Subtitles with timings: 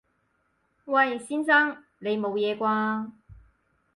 [0.85, 1.19] 喂！
[1.19, 1.83] 先生！
[1.99, 3.11] 你冇嘢啩？